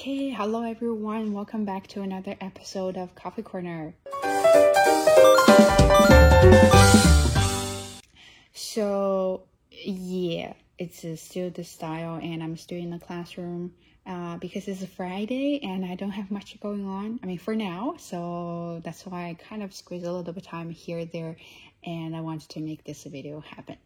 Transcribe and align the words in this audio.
Okay, 0.00 0.30
hello 0.30 0.62
everyone. 0.62 1.34
Welcome 1.34 1.66
back 1.66 1.86
to 1.88 2.00
another 2.00 2.34
episode 2.40 2.96
of 2.96 3.14
Coffee 3.14 3.42
Corner. 3.42 3.94
So, 8.54 9.42
yeah, 9.70 10.54
it's 10.78 11.04
uh, 11.04 11.16
still 11.16 11.50
the 11.50 11.64
style, 11.64 12.14
and 12.14 12.42
I'm 12.42 12.56
still 12.56 12.78
in 12.78 12.88
the 12.88 12.98
classroom 12.98 13.74
uh, 14.06 14.38
because 14.38 14.68
it's 14.68 14.80
a 14.80 14.86
Friday 14.86 15.60
and 15.62 15.84
I 15.84 15.96
don't 15.96 16.12
have 16.12 16.30
much 16.30 16.58
going 16.60 16.86
on. 16.86 17.20
I 17.22 17.26
mean, 17.26 17.38
for 17.38 17.54
now, 17.54 17.96
so 17.98 18.80
that's 18.82 19.04
why 19.04 19.28
I 19.28 19.34
kind 19.34 19.62
of 19.62 19.74
squeeze 19.74 20.04
a 20.04 20.06
little 20.06 20.22
bit 20.22 20.38
of 20.38 20.42
time 20.42 20.70
here, 20.70 21.04
there, 21.04 21.36
and 21.84 22.14
I 22.14 22.20
wanted 22.20 22.48
to 22.50 22.60
make 22.60 22.84
this 22.84 23.04
video 23.04 23.40
happen. 23.40 23.76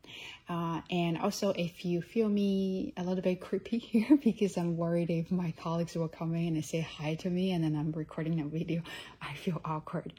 Uh, 0.48 0.80
and 0.90 1.18
also, 1.18 1.50
if 1.50 1.84
you 1.84 2.02
feel 2.02 2.28
me 2.28 2.92
a 2.96 3.02
little 3.02 3.22
bit 3.22 3.40
creepy 3.40 3.78
here 3.92 4.18
because 4.22 4.56
I'm 4.56 4.76
worried 4.76 5.10
if 5.10 5.30
my 5.30 5.52
colleagues 5.52 5.94
will 5.94 6.08
come 6.08 6.34
in 6.34 6.56
and 6.56 6.64
say 6.64 6.80
hi 6.80 7.14
to 7.16 7.30
me 7.30 7.52
and 7.52 7.62
then 7.62 7.76
I'm 7.76 7.92
recording 7.92 8.40
a 8.40 8.44
video, 8.44 8.82
I 9.22 9.34
feel 9.34 9.60
awkward. 9.64 10.12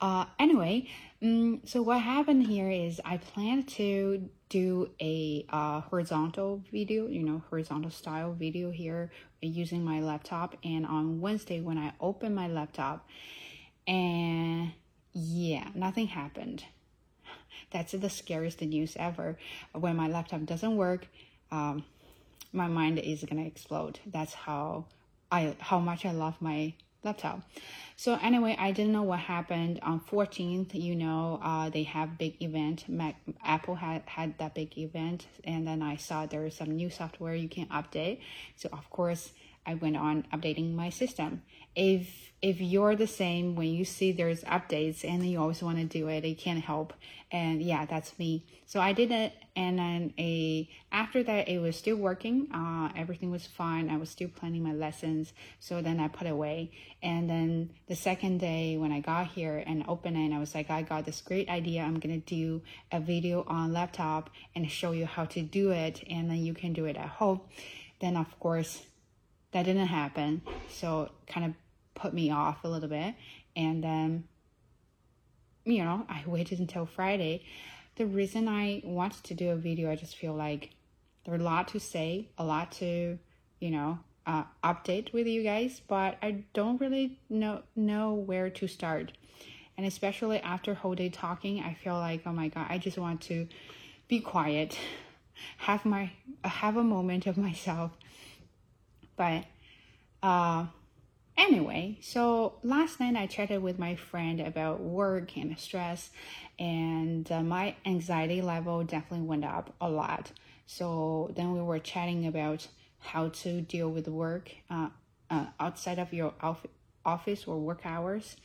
Uh, 0.00 0.26
anyway, 0.38 0.88
um, 1.22 1.60
so 1.64 1.82
what 1.82 2.00
happened 2.00 2.46
here 2.46 2.70
is 2.70 3.00
I 3.04 3.16
plan 3.16 3.64
to 3.64 4.28
do 4.48 4.90
a 5.00 5.44
uh, 5.50 5.80
horizontal 5.80 6.62
video, 6.72 7.06
you 7.08 7.22
know, 7.22 7.42
horizontal 7.50 7.90
style 7.90 8.32
video 8.32 8.70
here 8.70 9.10
using 9.42 9.84
my 9.84 10.00
laptop. 10.00 10.56
And 10.64 10.86
on 10.86 11.20
Wednesday, 11.20 11.60
when 11.60 11.78
I 11.78 11.92
open 12.00 12.34
my 12.34 12.48
laptop, 12.48 13.06
and 13.86 14.72
yeah, 15.12 15.68
nothing 15.74 16.06
happened 16.06 16.64
that's 17.70 17.92
the 17.92 18.10
scariest 18.10 18.60
news 18.62 18.96
ever. 18.98 19.38
When 19.72 19.96
my 19.96 20.08
laptop 20.08 20.44
doesn't 20.44 20.76
work, 20.76 21.06
um, 21.50 21.84
my 22.52 22.66
mind 22.66 22.98
is 22.98 23.24
gonna 23.24 23.44
explode. 23.44 24.00
That's 24.06 24.34
how 24.34 24.86
I 25.30 25.54
how 25.58 25.78
much 25.78 26.04
I 26.04 26.12
love 26.12 26.36
my 26.40 26.74
laptop. 27.04 27.42
So 27.96 28.18
anyway, 28.22 28.56
I 28.58 28.72
didn't 28.72 28.92
know 28.92 29.02
what 29.02 29.20
happened 29.20 29.80
on 29.82 30.00
14th. 30.00 30.74
You 30.74 30.94
know, 30.94 31.40
uh, 31.42 31.70
they 31.70 31.82
have 31.84 32.18
big 32.18 32.40
event. 32.42 32.88
Mac, 32.88 33.16
Apple 33.44 33.74
had 33.74 34.02
had 34.06 34.38
that 34.38 34.54
big 34.54 34.76
event, 34.78 35.26
and 35.44 35.66
then 35.66 35.82
I 35.82 35.96
saw 35.96 36.26
there's 36.26 36.56
some 36.56 36.70
new 36.70 36.90
software 36.90 37.34
you 37.34 37.48
can 37.48 37.66
update. 37.66 38.20
So 38.56 38.68
of 38.72 38.88
course, 38.90 39.32
I 39.68 39.74
went 39.74 39.98
on 39.98 40.24
updating 40.32 40.74
my 40.74 40.88
system. 40.88 41.42
If 41.76 42.32
if 42.40 42.60
you're 42.60 42.94
the 42.94 43.06
same 43.06 43.56
when 43.56 43.66
you 43.66 43.84
see 43.84 44.12
there's 44.12 44.42
updates 44.44 45.04
and 45.04 45.26
you 45.26 45.40
always 45.40 45.60
want 45.60 45.76
to 45.76 45.84
do 45.84 46.08
it 46.08 46.24
you 46.24 46.36
can't 46.36 46.64
help. 46.64 46.94
And 47.30 47.60
yeah 47.60 47.84
that's 47.84 48.18
me. 48.18 48.46
So 48.64 48.80
i 48.80 48.94
did 48.94 49.10
it 49.10 49.34
and 49.54 49.78
then 49.78 50.14
a 50.18 50.66
after 50.90 51.22
that 51.22 51.48
it 51.50 51.58
was 51.58 51.76
still 51.76 51.96
working. 51.96 52.48
Uh, 52.50 52.88
everything 52.96 53.30
was 53.30 53.46
fine. 53.46 53.90
I 53.90 53.98
was 53.98 54.08
still 54.08 54.28
planning 54.28 54.62
my 54.62 54.72
lessons. 54.72 55.34
So 55.60 55.82
then 55.82 56.00
i 56.00 56.08
put 56.08 56.26
it 56.26 56.30
away. 56.30 56.70
And 57.02 57.28
then 57.28 57.70
the 57.88 57.96
second 57.96 58.38
day 58.38 58.78
when 58.78 58.90
i 58.90 59.00
got 59.00 59.26
here 59.26 59.62
and 59.66 59.84
opened 59.86 60.16
it 60.16 60.34
i 60.34 60.38
was 60.38 60.54
like 60.54 60.70
i 60.70 60.80
got 60.80 61.04
this 61.04 61.20
great 61.20 61.50
idea. 61.50 61.82
I'm 61.82 62.00
gonna 62.00 62.24
do 62.38 62.62
a 62.90 63.00
video 63.00 63.44
on 63.46 63.74
laptop 63.74 64.30
and 64.54 64.70
show 64.70 64.92
you 64.92 65.04
how 65.04 65.26
to 65.26 65.42
do 65.42 65.72
it 65.72 66.02
and 66.08 66.30
then 66.30 66.38
you 66.38 66.54
can 66.54 66.72
do 66.72 66.86
it 66.86 66.96
at 66.96 67.10
home. 67.20 67.42
Then 68.00 68.16
of 68.16 68.30
course 68.40 68.87
that 69.52 69.64
didn't 69.64 69.86
happen 69.86 70.42
so 70.68 71.02
it 71.02 71.12
kind 71.26 71.46
of 71.46 71.52
put 71.94 72.14
me 72.14 72.30
off 72.30 72.64
a 72.64 72.68
little 72.68 72.88
bit. 72.88 73.14
And 73.56 73.82
then, 73.82 74.24
you 75.64 75.84
know, 75.84 76.06
I 76.08 76.22
waited 76.26 76.58
until 76.58 76.86
Friday. 76.86 77.44
The 77.96 78.06
reason 78.06 78.48
I 78.48 78.80
wanted 78.84 79.24
to 79.24 79.34
do 79.34 79.50
a 79.50 79.56
video, 79.56 79.90
I 79.90 79.96
just 79.96 80.16
feel 80.16 80.34
like 80.34 80.70
there's 81.24 81.40
a 81.40 81.44
lot 81.44 81.68
to 81.68 81.80
say, 81.80 82.28
a 82.38 82.44
lot 82.44 82.72
to, 82.72 83.18
you 83.60 83.70
know, 83.70 83.98
uh, 84.26 84.44
update 84.62 85.12
with 85.12 85.26
you 85.26 85.42
guys, 85.42 85.80
but 85.88 86.18
I 86.22 86.44
don't 86.52 86.80
really 86.80 87.18
know 87.30 87.62
know 87.74 88.12
where 88.12 88.50
to 88.50 88.68
start. 88.68 89.12
And 89.76 89.86
especially 89.86 90.38
after 90.40 90.74
whole 90.74 90.94
day 90.94 91.08
talking, 91.08 91.60
I 91.60 91.74
feel 91.74 91.94
like, 91.94 92.22
oh 92.26 92.32
my 92.32 92.48
god, 92.48 92.66
I 92.68 92.78
just 92.78 92.98
want 92.98 93.22
to 93.22 93.48
be 94.06 94.20
quiet, 94.20 94.78
have 95.58 95.84
my 95.84 96.12
have 96.44 96.76
a 96.76 96.84
moment 96.84 97.26
of 97.26 97.38
myself. 97.38 97.92
But 99.18 99.44
uh 100.22 100.66
Anyway, 101.38 101.96
so 102.00 102.54
last 102.64 102.98
night 102.98 103.14
I 103.14 103.26
chatted 103.28 103.62
with 103.62 103.78
my 103.78 103.94
friend 103.94 104.40
about 104.40 104.80
work 104.80 105.36
and 105.36 105.56
stress, 105.56 106.10
and 106.58 107.30
uh, 107.30 107.44
my 107.44 107.76
anxiety 107.86 108.42
level 108.42 108.82
definitely 108.82 109.24
went 109.24 109.44
up 109.44 109.72
a 109.80 109.88
lot. 109.88 110.32
So 110.66 111.30
then 111.36 111.52
we 111.52 111.62
were 111.62 111.78
chatting 111.78 112.26
about 112.26 112.66
how 112.98 113.28
to 113.28 113.60
deal 113.60 113.88
with 113.88 114.08
work 114.08 114.50
uh, 114.68 114.88
uh, 115.30 115.46
outside 115.60 116.00
of 116.00 116.12
your 116.12 116.34
office 117.04 117.46
or 117.46 117.58
work 117.60 117.82
hours. 117.84 118.36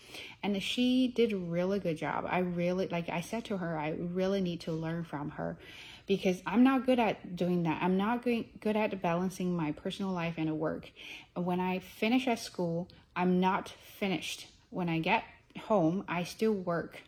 And 0.44 0.62
she 0.62 1.08
did 1.08 1.34
a 1.34 1.38
really 1.38 1.80
good 1.80 1.98
job. 1.98 2.28
I 2.30 2.40
really 2.40 2.88
like 2.90 3.10
i 3.10 3.22
said 3.22 3.44
to 3.46 3.58
her 3.58 3.78
i 3.78 3.90
really 3.90 4.42
need 4.42 4.62
to 4.62 4.72
learn 4.72 5.04
from 5.04 5.32
her 5.32 5.58
because 6.06 6.42
I'm 6.46 6.64
not 6.64 6.86
good 6.86 7.00
at 7.00 7.36
doing 7.36 7.64
that. 7.64 7.82
I'm 7.82 7.98
not 7.98 8.24
good 8.24 8.76
at 8.76 9.02
balancing 9.02 9.56
my 9.56 9.72
personal 9.72 10.12
life 10.12 10.36
and 10.38 10.60
work. 10.60 10.92
When 11.36 11.60
I 11.60 11.80
finish 11.80 12.28
at 12.28 12.40
school, 12.40 12.90
I'm 13.16 13.40
not 13.40 13.70
finished. 14.00 14.48
When 14.70 14.90
I 14.90 15.00
get 15.00 15.24
home, 15.62 16.04
I 16.08 16.24
still 16.24 16.54
work. 16.54 17.02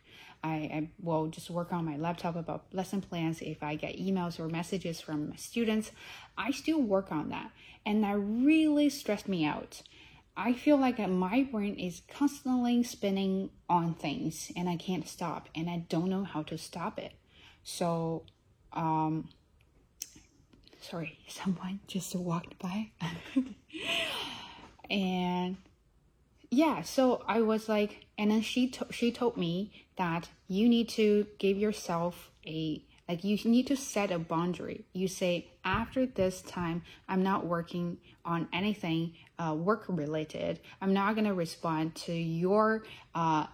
I, 0.43 0.49
I, 0.49 0.89
will 1.01 1.27
just 1.27 1.49
work 1.49 1.73
on 1.73 1.85
my 1.85 1.97
laptop 1.97 2.35
about 2.35 2.65
lesson 2.71 3.01
plans. 3.01 3.41
If 3.41 3.63
I 3.63 3.75
get 3.75 3.97
emails 3.97 4.39
or 4.39 4.47
messages 4.47 5.01
from 5.01 5.35
students, 5.37 5.91
I 6.37 6.51
still 6.51 6.81
work 6.81 7.11
on 7.11 7.29
that. 7.29 7.51
And 7.83 8.03
that 8.03 8.17
really 8.17 8.89
stressed 8.89 9.27
me 9.27 9.43
out. 9.43 9.81
I 10.37 10.53
feel 10.53 10.77
like 10.77 10.99
my 10.99 11.47
brain 11.49 11.75
is 11.75 12.01
constantly 12.07 12.83
spinning 12.83 13.49
on 13.69 13.95
things 13.95 14.51
and 14.55 14.69
I 14.69 14.75
can't 14.75 15.07
stop 15.07 15.49
and 15.55 15.69
I 15.69 15.85
don't 15.89 16.09
know 16.09 16.25
how 16.25 16.43
to 16.43 16.57
stop 16.57 16.99
it. 16.99 17.13
So 17.63 18.23
um, 18.75 19.29
sorry, 20.81 21.17
someone 21.27 21.79
just 21.87 22.15
walked 22.15 22.57
by. 22.59 22.91
and 24.89 25.57
yeah, 26.49 26.81
so 26.81 27.23
I 27.27 27.41
was 27.41 27.67
like, 27.67 28.05
and 28.17 28.31
then 28.31 28.41
she 28.41 28.69
to- 28.69 28.87
she 28.91 29.11
told 29.11 29.37
me 29.37 29.71
that 29.97 30.29
you 30.47 30.69
need 30.69 30.89
to 30.89 31.27
give 31.37 31.57
yourself 31.57 32.31
a 32.45 32.83
like 33.07 33.23
you 33.23 33.37
need 33.45 33.67
to 33.67 33.75
set 33.75 34.11
a 34.11 34.17
boundary. 34.17 34.85
You 34.93 35.07
say 35.07 35.51
after 35.63 36.05
this 36.05 36.41
time, 36.41 36.81
I'm 37.07 37.21
not 37.21 37.45
working 37.45 37.97
on 38.23 38.47
anything 38.51 39.13
uh, 39.37 39.55
work 39.57 39.85
related. 39.87 40.59
I'm 40.81 40.93
not 40.93 41.15
gonna 41.15 41.33
respond 41.33 41.95
to 41.95 42.13
your 42.13 42.83
uh, 43.13 43.47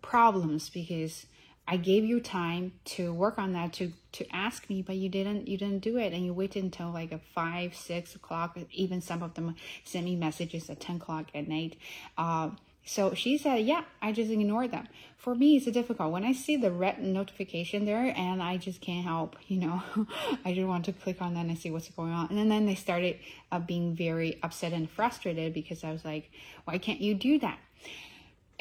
problems 0.00 0.70
because 0.70 1.26
I 1.72 1.78
gave 1.78 2.04
you 2.04 2.20
time 2.20 2.72
to 2.96 3.14
work 3.14 3.38
on 3.38 3.54
that 3.54 3.72
to 3.74 3.94
to 4.12 4.26
ask 4.30 4.68
me, 4.68 4.82
but 4.82 4.96
you 4.96 5.08
didn't 5.08 5.48
you 5.48 5.56
didn't 5.56 5.78
do 5.78 5.96
it, 5.96 6.12
and 6.12 6.22
you 6.22 6.34
waited 6.34 6.62
until 6.62 6.90
like 6.90 7.12
a 7.12 7.18
five 7.34 7.74
six 7.74 8.14
o'clock. 8.14 8.58
Even 8.72 9.00
some 9.00 9.22
of 9.22 9.32
them 9.32 9.56
sent 9.82 10.04
me 10.04 10.14
messages 10.14 10.68
at 10.68 10.80
ten 10.80 10.96
o'clock 10.96 11.28
at 11.34 11.48
night. 11.48 11.76
Uh, 12.18 12.50
so 12.84 13.14
she 13.14 13.38
said, 13.38 13.64
"Yeah, 13.64 13.84
I 14.02 14.12
just 14.12 14.30
ignore 14.30 14.68
them." 14.68 14.86
For 15.16 15.34
me, 15.34 15.56
it's 15.56 15.64
difficult 15.64 16.12
when 16.12 16.24
I 16.24 16.34
see 16.34 16.56
the 16.56 16.70
red 16.70 17.02
notification 17.02 17.86
there, 17.86 18.12
and 18.14 18.42
I 18.42 18.58
just 18.58 18.82
can't 18.82 19.06
help. 19.06 19.36
You 19.48 19.60
know, 19.60 19.82
I 20.44 20.52
just 20.52 20.68
want 20.68 20.84
to 20.84 20.92
click 20.92 21.22
on 21.22 21.32
that 21.32 21.46
and 21.46 21.58
see 21.58 21.70
what's 21.70 21.88
going 21.88 22.12
on. 22.12 22.28
And 22.36 22.50
then 22.50 22.66
they 22.66 22.74
started 22.74 23.16
uh, 23.50 23.60
being 23.60 23.96
very 23.96 24.38
upset 24.42 24.74
and 24.74 24.90
frustrated 24.90 25.54
because 25.54 25.84
I 25.84 25.90
was 25.90 26.04
like, 26.04 26.30
"Why 26.66 26.76
can't 26.76 27.00
you 27.00 27.14
do 27.14 27.38
that?" 27.38 27.58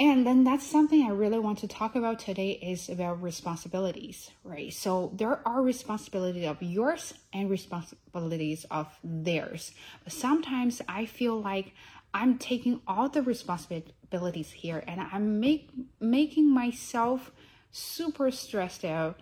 And 0.02 0.26
then 0.26 0.44
that's 0.44 0.66
something 0.66 1.04
I 1.04 1.12
really 1.12 1.38
want 1.38 1.60
to 1.60 1.68
talk 1.68 1.96
about 1.96 2.18
today 2.18 2.54
is 2.54 2.90
about 2.90 3.22
responsibilities, 3.22 4.32
right? 4.44 4.74
So 4.74 5.12
there 5.14 5.48
are 5.48 5.62
responsibilities 5.62 6.48
of 6.48 6.60
yours 6.60 7.14
and 7.32 7.52
responsibilities 7.52 8.66
of 8.72 8.88
theirs. 9.04 9.74
But 10.04 10.12
Sometimes 10.12 10.82
I 10.90 11.06
feel 11.06 11.40
like 11.40 11.76
I'm 12.16 12.40
taking 12.40 12.82
all 12.88 13.09
the 13.09 13.22
responsibilities 13.22 14.50
here 14.50 14.84
and 14.88 15.02
I'm 15.02 15.40
make, 15.40 15.70
making 16.00 16.52
myself 16.52 17.32
super 17.70 18.32
stressed 18.32 18.84
out 18.84 19.20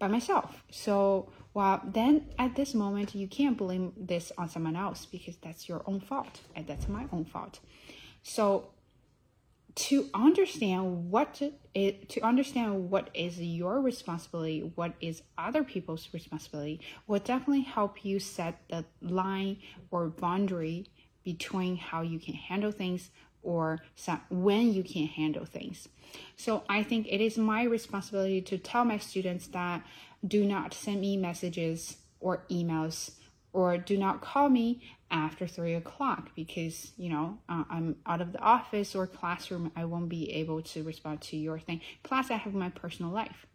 by 0.00 0.08
myself. 0.08 0.64
So, 0.72 1.30
well, 1.54 1.80
then 1.84 2.26
at 2.36 2.56
this 2.56 2.74
moment, 2.74 3.14
you 3.14 3.28
can't 3.28 3.56
blame 3.56 3.92
this 3.96 4.32
on 4.36 4.48
someone 4.48 4.74
else 4.74 5.06
because 5.06 5.36
that's 5.36 5.68
your 5.68 5.84
own 5.86 6.00
fault 6.00 6.40
and 6.56 6.66
that's 6.66 6.88
my 6.88 7.06
own 7.12 7.24
fault. 7.24 7.60
So, 8.24 8.70
to 9.74 10.08
understand 10.12 11.10
what 11.10 11.40
it, 11.74 12.08
to 12.08 12.20
understand 12.22 12.90
what 12.90 13.10
is 13.14 13.40
your 13.40 13.80
responsibility, 13.80 14.72
what 14.74 14.94
is 15.00 15.22
other 15.36 15.62
people's 15.62 16.08
responsibility, 16.12 16.80
will 17.06 17.20
definitely 17.20 17.62
help 17.62 18.04
you 18.04 18.18
set 18.18 18.60
the 18.68 18.84
line 19.02 19.58
or 19.90 20.08
boundary 20.08 20.86
between 21.24 21.76
how 21.76 22.00
you 22.00 22.18
can 22.18 22.34
handle 22.34 22.72
things 22.72 23.10
or 23.42 23.78
when 24.30 24.72
you 24.72 24.82
can 24.82 25.06
handle 25.06 25.44
things. 25.44 25.88
So 26.36 26.64
I 26.68 26.82
think 26.82 27.06
it 27.08 27.20
is 27.20 27.38
my 27.38 27.62
responsibility 27.62 28.40
to 28.42 28.58
tell 28.58 28.84
my 28.84 28.98
students 28.98 29.46
that 29.48 29.84
do 30.26 30.44
not 30.44 30.74
send 30.74 31.00
me 31.00 31.16
messages 31.16 31.98
or 32.20 32.44
emails 32.50 33.12
or 33.58 33.76
do 33.76 33.96
not 33.98 34.20
call 34.20 34.48
me 34.48 34.80
after 35.10 35.44
three 35.48 35.74
o'clock 35.74 36.30
because 36.36 36.92
you 36.96 37.10
know 37.10 37.38
uh, 37.48 37.64
i'm 37.68 37.96
out 38.06 38.20
of 38.20 38.32
the 38.32 38.38
office 38.38 38.94
or 38.94 39.06
classroom 39.06 39.72
i 39.74 39.84
won't 39.84 40.08
be 40.08 40.30
able 40.32 40.62
to 40.62 40.84
respond 40.84 41.20
to 41.20 41.36
your 41.36 41.58
thing 41.58 41.80
plus 42.04 42.30
i 42.30 42.34
have 42.34 42.54
my 42.54 42.68
personal 42.68 43.10
life 43.10 43.46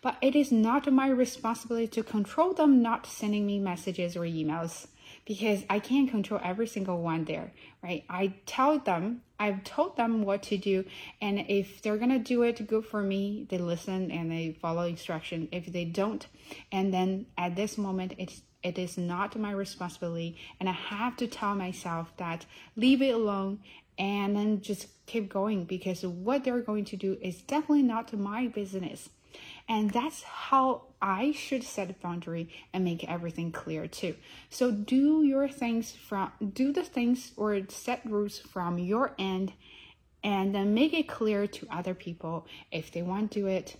but 0.00 0.16
it 0.22 0.34
is 0.34 0.50
not 0.50 0.90
my 0.90 1.08
responsibility 1.08 1.86
to 1.86 2.02
control 2.02 2.54
them 2.54 2.80
not 2.80 3.06
sending 3.06 3.44
me 3.44 3.58
messages 3.58 4.16
or 4.16 4.22
emails 4.22 4.86
because 5.26 5.64
I 5.70 5.78
can't 5.78 6.10
control 6.10 6.40
every 6.44 6.66
single 6.66 7.00
one 7.00 7.24
there, 7.24 7.52
right? 7.82 8.04
I 8.10 8.34
tell 8.46 8.78
them, 8.78 9.22
I've 9.38 9.64
told 9.64 9.96
them 9.96 10.22
what 10.22 10.42
to 10.44 10.58
do, 10.58 10.84
and 11.20 11.46
if 11.48 11.80
they're 11.80 11.96
gonna 11.96 12.18
do 12.18 12.42
it, 12.42 12.66
good 12.66 12.84
for 12.84 13.02
me. 13.02 13.46
They 13.48 13.58
listen 13.58 14.10
and 14.10 14.30
they 14.30 14.56
follow 14.60 14.84
instruction. 14.84 15.48
If 15.50 15.66
they 15.66 15.86
don't, 15.86 16.26
and 16.70 16.92
then 16.92 17.26
at 17.38 17.56
this 17.56 17.78
moment, 17.78 18.14
it's 18.18 18.42
it 18.64 18.78
is 18.78 18.98
not 18.98 19.38
my 19.38 19.52
responsibility, 19.52 20.36
and 20.58 20.68
I 20.68 20.72
have 20.72 21.16
to 21.18 21.28
tell 21.28 21.54
myself 21.54 22.16
that 22.16 22.46
leave 22.74 23.02
it 23.02 23.14
alone 23.14 23.60
and 23.98 24.34
then 24.34 24.60
just 24.60 24.88
keep 25.06 25.28
going 25.28 25.64
because 25.64 26.02
what 26.02 26.42
they're 26.42 26.60
going 26.60 26.86
to 26.86 26.96
do 26.96 27.16
is 27.20 27.42
definitely 27.42 27.82
not 27.82 28.12
my 28.12 28.48
business. 28.48 29.10
And 29.68 29.90
that's 29.90 30.22
how 30.22 30.82
I 31.00 31.32
should 31.32 31.62
set 31.62 31.90
a 31.90 31.94
boundary 31.94 32.48
and 32.72 32.84
make 32.84 33.08
everything 33.08 33.52
clear 33.52 33.86
too. 33.86 34.14
So 34.50 34.70
do 34.70 35.22
your 35.22 35.48
things 35.48 35.92
from 35.92 36.32
do 36.52 36.72
the 36.72 36.82
things 36.82 37.32
or 37.36 37.60
set 37.68 38.04
rules 38.04 38.38
from 38.38 38.78
your 38.78 39.14
end 39.18 39.52
and 40.22 40.54
then 40.54 40.74
make 40.74 40.94
it 40.94 41.08
clear 41.08 41.46
to 41.46 41.66
other 41.70 41.94
people. 41.94 42.46
If 42.72 42.92
they 42.92 43.02
want 43.02 43.30
to 43.32 43.40
do 43.40 43.46
it, 43.46 43.76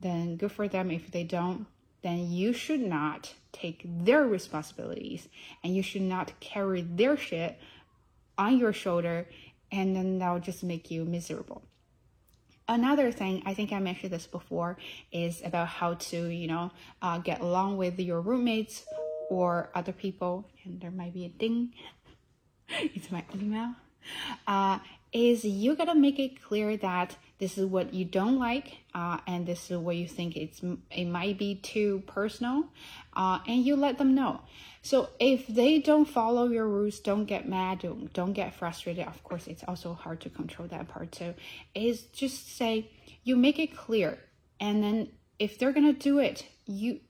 then 0.00 0.36
good 0.36 0.52
for 0.52 0.68
them. 0.68 0.90
If 0.90 1.10
they 1.10 1.24
don't, 1.24 1.66
then 2.02 2.30
you 2.30 2.52
should 2.52 2.80
not 2.80 3.34
take 3.52 3.82
their 3.84 4.26
responsibilities 4.26 5.28
and 5.62 5.74
you 5.74 5.82
should 5.82 6.02
not 6.02 6.38
carry 6.40 6.82
their 6.82 7.16
shit 7.16 7.58
on 8.38 8.58
your 8.58 8.72
shoulder 8.72 9.26
and 9.72 9.94
then 9.94 10.18
that'll 10.18 10.40
just 10.40 10.62
make 10.62 10.90
you 10.90 11.04
miserable. 11.04 11.62
Another 12.68 13.10
thing 13.10 13.42
i 13.46 13.52
think 13.52 13.72
i 13.72 13.80
mentioned 13.80 14.12
this 14.12 14.28
before 14.28 14.78
is 15.10 15.42
about 15.44 15.66
how 15.66 15.94
to 15.94 16.28
you 16.28 16.46
know 16.46 16.70
uh, 17.02 17.18
get 17.18 17.40
along 17.40 17.76
with 17.76 17.98
your 17.98 18.20
roommates 18.20 18.84
or 19.28 19.70
other 19.74 19.90
people 19.90 20.48
and 20.64 20.80
there 20.80 20.92
might 20.92 21.12
be 21.12 21.24
a 21.24 21.28
ding 21.28 21.74
it's 22.68 23.10
my 23.10 23.24
email 23.34 23.74
uh, 24.46 24.78
is 25.12 25.44
you 25.44 25.74
gotta 25.74 25.96
make 25.96 26.20
it 26.20 26.40
clear 26.40 26.76
that 26.76 27.16
this 27.40 27.56
is 27.56 27.64
what 27.64 27.94
you 27.94 28.04
don't 28.04 28.38
like 28.38 28.76
uh, 28.94 29.18
and 29.26 29.46
this 29.46 29.70
is 29.70 29.78
what 29.78 29.96
you 29.96 30.06
think 30.06 30.36
it's 30.36 30.60
it 30.90 31.06
might 31.06 31.38
be 31.38 31.54
too 31.56 32.02
personal 32.06 32.64
uh, 33.14 33.38
and 33.48 33.64
you 33.64 33.74
let 33.74 33.98
them 33.98 34.14
know. 34.14 34.40
So 34.82 35.08
if 35.18 35.46
they 35.46 35.80
don't 35.80 36.04
follow 36.04 36.48
your 36.48 36.68
rules 36.68 37.00
don't 37.00 37.24
get 37.24 37.48
mad 37.48 37.80
don't, 37.80 38.12
don't 38.12 38.34
get 38.34 38.54
frustrated. 38.54 39.06
Of 39.06 39.24
course 39.24 39.46
it's 39.46 39.64
also 39.66 39.94
hard 39.94 40.20
to 40.20 40.30
control 40.30 40.68
that 40.68 40.88
part. 40.88 41.12
Too 41.12 41.34
is 41.74 42.02
just 42.02 42.56
say 42.56 42.90
you 43.24 43.36
make 43.36 43.58
it 43.58 43.74
clear 43.74 44.18
and 44.60 44.84
then 44.84 45.08
if 45.38 45.58
they're 45.58 45.72
gonna 45.72 45.94
do 45.94 46.18
it 46.18 46.44
you 46.66 47.00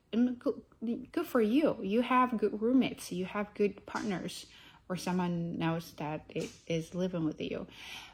good 1.13 1.27
for 1.27 1.41
you. 1.41 1.77
You 1.83 2.03
have 2.03 2.39
good 2.39 2.63
roommates 2.63 3.11
you 3.11 3.25
have 3.25 3.53
good 3.55 3.85
partners 3.85 4.47
or 4.89 4.97
someone 4.97 5.59
knows 5.59 5.93
that 5.99 6.25
it 6.29 6.51
is 6.67 6.95
living 6.95 7.25
with 7.25 7.41
you. 7.41 7.67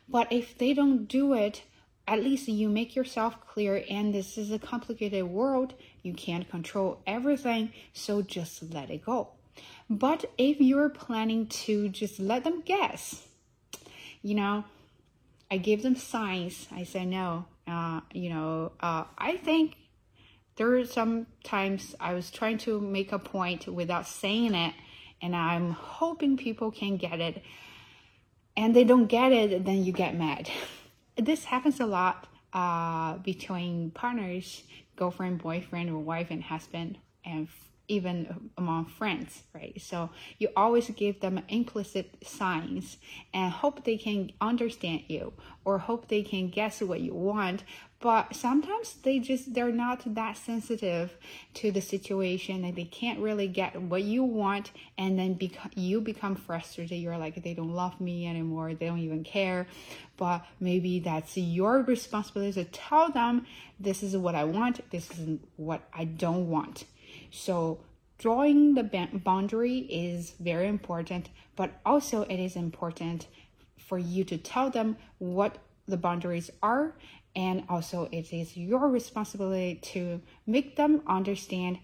But 0.09 0.31
if 0.31 0.57
they 0.57 0.75
don't 0.75 1.07
do 1.07 1.33
it, 1.33 1.63
at 2.07 2.23
least 2.23 2.49
you 2.49 2.69
make 2.69 2.95
yourself 2.95 3.41
clear 3.47 3.85
and 3.91 4.15
this 4.15 4.39
is 4.39 4.53
a 4.53 4.59
complicated 4.59 5.25
world. 5.25 5.75
You 6.03 6.15
can't 6.15 6.49
control 6.49 7.01
everything, 7.07 7.73
so 7.93 8.23
just 8.23 8.63
let 8.73 8.91
it 8.91 9.05
go. 9.05 9.29
But 9.89 10.27
if 10.39 10.61
you're 10.61 10.89
planning 10.89 11.47
to 11.47 11.89
just 11.89 12.19
let 12.19 12.45
them 12.45 12.61
guess, 12.61 13.27
you 14.23 14.35
know, 14.35 14.65
I 15.51 15.59
give 15.59 15.83
them 15.83 15.97
signs. 15.97 16.67
I 16.73 16.85
say 16.85 17.05
no. 17.05 17.47
Uh, 17.67 18.01
you 18.13 18.31
know, 18.31 18.73
uh, 18.81 19.05
I 19.19 19.37
think 19.37 19.77
there 20.57 20.77
are 20.77 20.85
some 20.85 21.27
times 21.45 21.95
I 22.01 22.15
was 22.15 22.31
trying 22.31 22.59
to 22.59 22.81
make 22.81 23.13
a 23.13 23.19
point 23.19 23.67
without 23.69 24.07
saying 24.07 24.55
it, 24.55 24.75
and 25.21 25.35
I'm 25.35 25.71
hoping 25.73 26.37
people 26.37 26.71
can 26.71 26.97
get 26.97 27.21
it. 27.21 27.43
And 28.57 28.75
they 28.75 28.85
don't 28.85 29.07
get 29.07 29.33
it, 29.33 29.65
then 29.65 29.85
you 29.85 29.93
get 29.93 30.17
mad. 30.17 30.49
this 31.17 31.45
happens 31.45 31.81
a 31.81 31.87
lot 31.87 32.29
uh, 32.53 33.19
between 33.19 33.91
partners, 33.91 34.65
girlfriend, 34.97 35.39
boyfriend, 35.39 35.91
or 35.91 35.99
wife 35.99 36.29
and 36.31 36.43
husband, 36.43 36.99
and 37.25 37.49
even 37.89 38.51
among 38.57 38.87
friends, 38.87 39.43
right? 39.55 39.81
So 39.81 40.11
you 40.39 40.49
always 40.57 40.91
give 40.91 41.21
them 41.21 41.43
implicit 41.49 42.17
signs 42.27 42.99
and 43.33 43.53
hope 43.53 43.85
they 43.85 43.97
can 43.97 44.33
understand 44.41 45.03
you 45.09 45.33
or 45.65 45.79
hope 45.79 46.09
they 46.09 46.23
can 46.23 46.49
guess 46.49 46.81
what 46.81 47.01
you 47.01 47.15
want. 47.15 47.65
But 47.99 48.37
sometimes 48.37 48.95
they 49.03 49.19
just 49.19 49.55
they're 49.55 49.73
not 49.73 50.03
that 50.15 50.37
sensitive 50.37 51.17
to 51.55 51.73
the 51.73 51.81
situation 51.81 52.65
and 52.65 52.77
they 52.77 52.85
can't 52.85 53.19
really 53.19 53.49
get 53.49 53.81
what 53.81 54.03
you 54.03 54.23
want 54.23 54.71
and 54.99 55.19
then 55.19 55.33
become 55.33 55.71
you 55.75 56.01
become 56.03 56.37
frustrated. 56.37 56.99
You're 56.99 57.17
like 57.17 57.43
they 57.43 57.55
don't 57.55 57.75
love 57.75 57.99
me 58.01 58.27
anymore. 58.29 58.75
They 58.75 58.87
don't 58.87 58.99
even 58.99 59.25
care. 59.25 59.67
But 60.19 60.45
maybe 60.61 61.01
that's 61.01 61.37
your 61.37 61.83
responsibility 61.83 62.65
to 62.65 62.71
tell 62.71 63.11
them 63.11 63.47
this 63.81 64.03
is 64.03 64.17
what 64.17 64.35
I 64.35 64.45
want, 64.45 64.89
this 64.91 65.11
is 65.19 65.39
what 65.57 65.83
I 65.93 66.05
don't 66.05 66.51
want 66.51 66.85
so 67.37 67.79
drawing 68.19 68.75
the 68.75 68.83
boundary 69.25 69.79
is 69.79 70.35
very 70.41 70.69
important, 70.69 71.29
but 71.55 71.81
also 71.85 72.23
it 72.23 72.41
is 72.41 72.57
important 72.57 73.29
for 73.77 73.99
you 73.99 74.25
to 74.25 74.39
tell 74.39 74.71
them 74.71 74.97
what 75.19 75.59
the 75.87 75.97
boundaries 75.97 76.51
are 76.63 76.95
and 77.37 77.63
also 77.69 78.09
it 78.11 78.33
is 78.33 78.57
your 78.57 78.89
responsibility 78.89 79.77
to 79.77 80.21
make 80.47 80.77
them 80.77 81.03
understand 81.07 81.79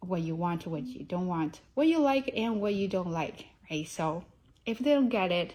what 0.00 0.20
you 0.20 0.36
want 0.36 0.66
what 0.66 0.82
you 0.82 1.02
don't 1.02 1.26
want 1.26 1.60
what 1.72 1.88
you 1.88 1.98
like 1.98 2.30
and 2.36 2.60
what 2.60 2.74
you 2.74 2.86
don't 2.86 3.10
like 3.10 3.46
right? 3.70 3.88
So 3.88 4.24
if 4.66 4.78
they 4.78 4.92
don't 4.92 5.08
get 5.08 5.32
it 5.32 5.54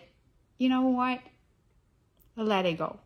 you 0.58 0.68
know 0.68 0.82
what? 0.82 1.22
Let 2.36 2.66
it 2.66 2.78
go 2.78 3.00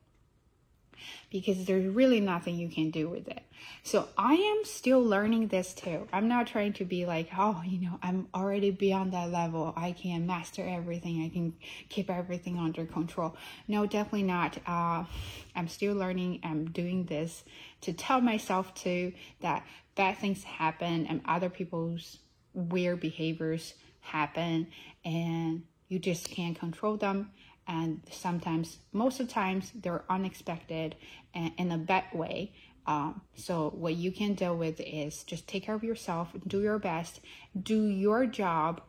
because 1.29 1.65
there's 1.65 1.93
really 1.93 2.19
nothing 2.19 2.55
you 2.55 2.69
can 2.69 2.91
do 2.91 3.09
with 3.09 3.27
it. 3.27 3.41
So 3.83 4.07
I 4.17 4.33
am 4.33 4.65
still 4.65 5.03
learning 5.03 5.47
this 5.47 5.73
too. 5.73 6.07
I'm 6.11 6.27
not 6.27 6.47
trying 6.47 6.73
to 6.73 6.85
be 6.85 7.05
like, 7.05 7.29
oh, 7.37 7.61
you 7.65 7.81
know, 7.81 7.99
I'm 8.01 8.27
already 8.33 8.71
beyond 8.71 9.13
that 9.13 9.31
level. 9.31 9.73
I 9.75 9.91
can 9.91 10.25
master 10.25 10.67
everything. 10.67 11.23
I 11.23 11.29
can 11.29 11.53
keep 11.89 12.09
everything 12.09 12.57
under 12.57 12.85
control. 12.85 13.35
No, 13.67 13.85
definitely 13.85 14.23
not. 14.23 14.57
Uh, 14.67 15.05
I'm 15.55 15.67
still 15.67 15.95
learning. 15.95 16.39
I'm 16.43 16.65
doing 16.71 17.05
this 17.05 17.43
to 17.81 17.93
tell 17.93 18.21
myself 18.21 18.73
too 18.73 19.13
that 19.41 19.65
bad 19.95 20.17
things 20.17 20.43
happen 20.43 21.05
and 21.07 21.21
other 21.25 21.49
people's 21.49 22.19
weird 22.53 22.99
behaviors 22.99 23.73
happen 24.01 24.67
and 25.05 25.63
you 25.87 25.99
just 25.99 26.29
can't 26.29 26.59
control 26.59 26.97
them 26.97 27.31
and 27.67 28.01
sometimes 28.11 28.77
most 28.91 29.19
of 29.19 29.27
the 29.27 29.33
times 29.33 29.71
they're 29.75 30.03
unexpected 30.09 30.95
and 31.33 31.51
in 31.57 31.71
a 31.71 31.77
bad 31.77 32.05
way 32.13 32.51
um, 32.85 33.21
so 33.35 33.69
what 33.75 33.95
you 33.95 34.11
can 34.11 34.33
deal 34.33 34.55
with 34.55 34.79
is 34.81 35.23
just 35.23 35.47
take 35.47 35.63
care 35.63 35.75
of 35.75 35.83
yourself 35.83 36.29
do 36.47 36.61
your 36.61 36.79
best 36.79 37.21
do 37.61 37.87
your 37.87 38.25
job 38.25 38.81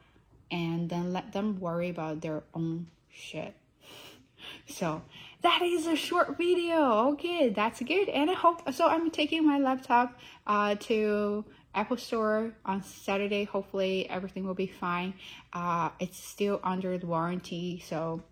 and 0.50 0.90
then 0.90 1.12
let 1.12 1.32
them 1.32 1.58
worry 1.60 1.88
about 1.88 2.20
their 2.20 2.42
own 2.54 2.86
shit 3.10 3.54
so 4.66 5.02
that 5.42 5.62
is 5.62 5.86
a 5.86 5.96
short 5.96 6.36
video 6.36 7.08
okay 7.10 7.48
that's 7.48 7.80
good 7.80 8.08
and 8.08 8.30
i 8.30 8.34
hope 8.34 8.60
so 8.72 8.86
i'm 8.86 9.10
taking 9.10 9.46
my 9.46 9.58
laptop 9.58 10.18
uh, 10.46 10.74
to 10.76 11.44
Apple 11.74 11.96
Store 11.96 12.52
on 12.64 12.82
Saturday. 12.82 13.44
Hopefully, 13.44 14.08
everything 14.08 14.46
will 14.46 14.54
be 14.54 14.66
fine. 14.66 15.14
Uh, 15.52 15.90
it's 15.98 16.18
still 16.18 16.60
under 16.62 16.96
the 16.98 17.06
warranty, 17.06 17.82
so 17.84 18.22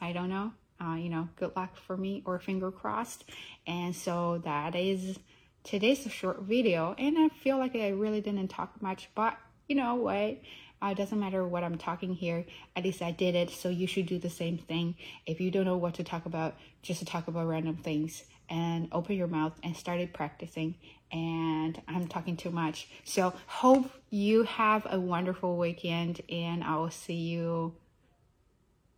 I 0.00 0.12
don't 0.12 0.28
know. 0.28 0.52
Uh, 0.82 0.94
you 0.94 1.10
know, 1.10 1.28
good 1.36 1.54
luck 1.56 1.76
for 1.76 1.96
me 1.96 2.22
or 2.24 2.38
finger 2.38 2.70
crossed. 2.70 3.24
And 3.66 3.94
so 3.94 4.40
that 4.44 4.74
is 4.74 5.18
today's 5.62 6.00
short 6.10 6.42
video. 6.42 6.94
And 6.98 7.18
I 7.18 7.28
feel 7.28 7.58
like 7.58 7.76
I 7.76 7.88
really 7.88 8.20
didn't 8.20 8.48
talk 8.48 8.80
much, 8.80 9.10
but 9.14 9.36
you 9.68 9.76
know 9.76 9.96
what? 9.96 10.38
Uh, 10.82 10.92
it 10.92 10.96
doesn't 10.96 11.20
matter 11.20 11.46
what 11.46 11.62
I'm 11.62 11.76
talking 11.76 12.14
here. 12.14 12.46
At 12.74 12.84
least 12.84 13.02
I 13.02 13.10
did 13.10 13.34
it. 13.34 13.50
So 13.50 13.68
you 13.68 13.86
should 13.86 14.06
do 14.06 14.18
the 14.18 14.30
same 14.30 14.56
thing. 14.56 14.94
If 15.26 15.40
you 15.40 15.50
don't 15.50 15.66
know 15.66 15.76
what 15.76 15.94
to 15.94 16.04
talk 16.04 16.24
about, 16.24 16.56
just 16.82 17.00
to 17.00 17.04
talk 17.04 17.28
about 17.28 17.46
random 17.46 17.76
things 17.76 18.24
and 18.48 18.88
open 18.90 19.16
your 19.16 19.26
mouth 19.26 19.52
and 19.62 19.76
started 19.76 20.14
practicing. 20.14 20.74
And 21.12 21.80
I'm 21.86 22.08
talking 22.08 22.36
too 22.36 22.50
much. 22.50 22.88
So 23.04 23.34
hope 23.46 23.90
you 24.08 24.44
have 24.44 24.86
a 24.90 24.98
wonderful 24.98 25.58
weekend 25.58 26.22
and 26.30 26.64
I 26.64 26.76
will 26.76 26.90
see 26.90 27.14
you 27.14 27.74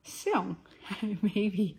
soon. 0.02 0.56
Maybe. 1.22 1.78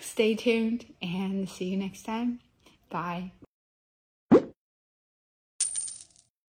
Stay 0.00 0.34
tuned 0.34 0.86
and 1.00 1.48
see 1.48 1.66
you 1.66 1.76
next 1.76 2.02
time. 2.04 2.40
Bye. 2.88 3.32